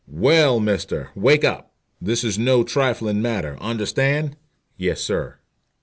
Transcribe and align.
"Well, 0.07 0.59
mister, 0.59 1.11
wake 1.13 1.43
up. 1.43 1.75
This 2.01 2.23
is 2.23 2.39
no 2.39 2.63
trifling 2.63 3.21
matter. 3.21 3.55
Understand?" 3.61 4.35
"Yes, 4.75 4.99
sir." 4.99 5.37